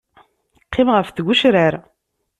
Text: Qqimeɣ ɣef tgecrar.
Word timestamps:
Qqimeɣ 0.65 0.95
ɣef 0.97 1.09
tgecrar. 1.11 1.73